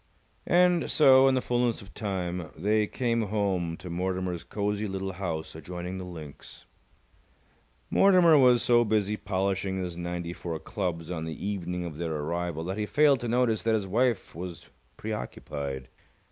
And 0.47 0.89
so, 0.89 1.27
in 1.27 1.35
the 1.35 1.43
fullness 1.43 1.79
of 1.83 1.93
time, 1.93 2.49
they 2.57 2.87
came 2.87 3.21
home 3.27 3.77
to 3.77 3.87
Mortimer's 3.91 4.43
cosy 4.43 4.87
little 4.87 5.11
house 5.11 5.53
adjoining 5.53 5.99
the 5.99 6.05
links. 6.05 6.65
Mortimer 7.91 8.35
was 8.35 8.63
so 8.63 8.83
busy 8.83 9.15
polishing 9.15 9.77
his 9.77 9.95
ninety 9.95 10.33
four 10.33 10.57
clubs 10.57 11.11
on 11.11 11.25
the 11.25 11.45
evening 11.45 11.85
of 11.85 11.97
their 11.97 12.15
arrival 12.15 12.63
that 12.63 12.79
he 12.79 12.87
failed 12.87 13.19
to 13.19 13.27
notice 13.27 13.61
that 13.61 13.75
his 13.75 13.85
wife 13.85 14.33
was 14.33 14.69
preoccupied. 14.97 15.87